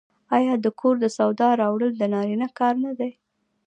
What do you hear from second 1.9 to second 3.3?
د نارینه کار نه دی؟